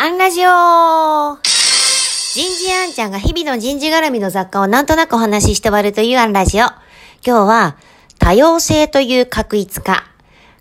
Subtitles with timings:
[0.00, 0.50] アンラジオ
[1.42, 6.66] 人事アンちゃんが日々の人事絡みの雑貨をなんとなくお話しして終わるというアンラジオ。
[6.66, 6.74] 今
[7.24, 7.76] 日は
[8.20, 10.04] 多様性という確一化。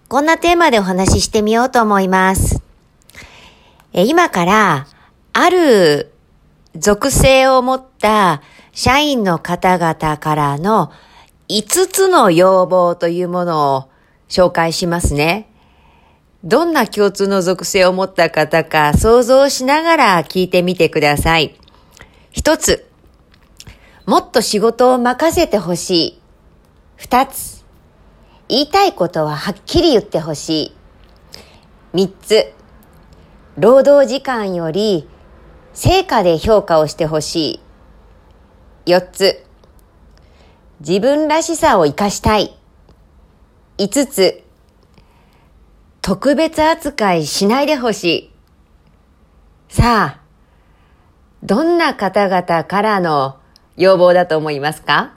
[0.08, 2.64] こんなテーマでお話ししてみようと思います。
[3.94, 4.88] え今から、
[5.34, 6.12] ある
[6.76, 8.42] 属性を持った
[8.74, 10.92] 社員の方々からの
[11.48, 13.90] 5つの要望というものを
[14.30, 15.48] 紹介しますね。
[16.48, 21.60] どんな共通の属性を持った方か想像しながら聞いてみてください。
[22.32, 22.90] 一つ、
[24.06, 26.22] もっと仕事を任せてほしい。
[26.96, 27.66] 二つ、
[28.48, 30.76] 言いたいことははっきり言ってほしい。
[31.92, 32.54] 三つ、
[33.58, 35.06] 労働時間より
[35.74, 37.60] 成果で評価をしてほしい。
[38.86, 39.44] 四つ、
[40.80, 42.58] 自分らしさを活かしたい。
[43.78, 44.47] 五つ、
[46.08, 48.32] 特別扱いしないでほしい。
[49.68, 50.22] さあ、
[51.44, 53.36] どんな方々からの
[53.76, 55.16] 要望だと思いますか？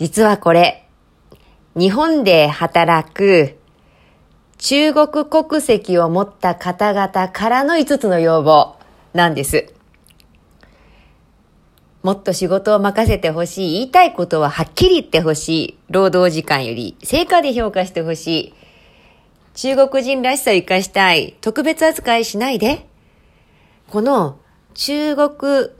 [0.00, 0.88] 実はこれ、
[1.76, 3.56] 日本で働く
[4.58, 8.78] 中国国籍を持った方々からの5つの要望
[9.14, 9.72] なんです。
[12.02, 13.72] もっと仕事を任せてほしい。
[13.72, 15.78] 言いたいことははっきり言ってほしい。
[15.90, 18.54] 労働時間より成果で評価してほしい。
[19.54, 21.36] 中国人らしさを生かしたい。
[21.40, 22.86] 特別扱いしないで。
[23.90, 24.38] この
[24.74, 25.30] 中国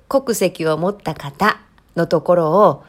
[0.09, 1.59] 国籍を持った方
[1.97, 2.85] のところを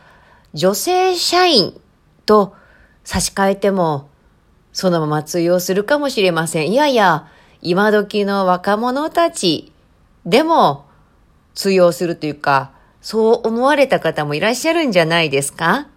[0.54, 1.80] 女性社員
[2.26, 2.56] と
[3.04, 4.10] 差し替えても
[4.74, 6.72] そのまま通用するかもしれません。
[6.72, 7.28] いやいや、
[7.62, 9.72] 今時の若者たち
[10.26, 10.86] でも
[11.54, 12.72] 通用するというか、
[13.02, 15.88] そう思われた方もいらっしゃるんじゃないですか？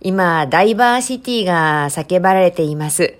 [0.00, 3.14] 今、ダイバーシティが叫ばれています。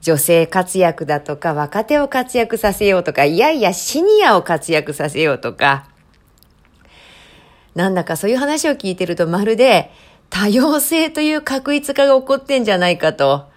[0.00, 5.86] 女性活躍だとか、若手を活躍させようとか、いやいや、シニアを活躍させようとか、
[7.74, 9.90] なんだかそういう話を聞いてるとまるで
[10.28, 13.50] 多様性という確一化が起こってんじゃないかと。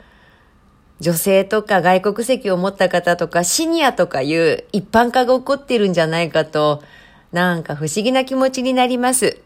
[0.99, 6.81] 女性とか外国籍を持った方とかシニアとかいう一般化が起こってるんじゃないかと、
[7.31, 9.41] なんか不思議な気持ちになります。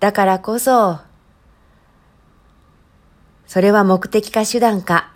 [0.00, 0.98] だからこそ、
[3.46, 5.12] それは目的か手段か。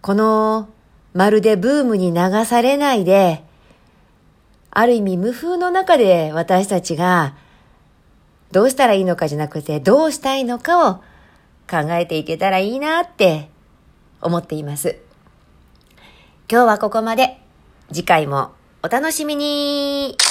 [0.00, 0.68] この、
[1.14, 3.44] まるでブームに流されないで、
[4.70, 7.36] ある意味無風の中で私たちが
[8.52, 10.94] どうしたらいいのかじゃなくてどうしたいのかを
[11.68, 13.48] 考えていけたらいいなって
[14.20, 14.96] 思っています。
[16.50, 17.47] 今日はここまで。
[17.90, 20.27] 次回もお楽しみに。